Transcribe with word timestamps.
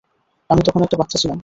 আমি 0.49 0.61
তখন 0.65 0.81
একটা 0.83 0.97
বাচ্চা 0.97 1.17
ছিলাম। 1.17 1.39